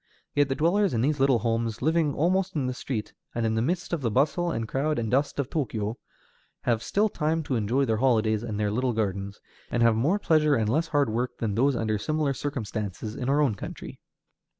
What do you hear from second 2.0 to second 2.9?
almost in the